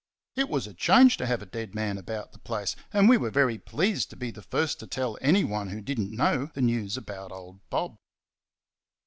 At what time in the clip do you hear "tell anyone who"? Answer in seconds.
4.87-5.79